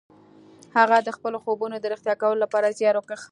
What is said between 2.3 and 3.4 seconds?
لپاره زيار وکيښ.